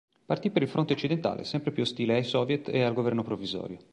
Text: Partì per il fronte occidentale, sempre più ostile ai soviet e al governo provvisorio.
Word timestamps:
Partì 0.25 0.49
per 0.49 0.63
il 0.63 0.67
fronte 0.67 0.93
occidentale, 0.93 1.43
sempre 1.43 1.71
più 1.71 1.83
ostile 1.83 2.15
ai 2.15 2.23
soviet 2.23 2.69
e 2.69 2.81
al 2.81 2.93
governo 2.95 3.21
provvisorio. 3.21 3.77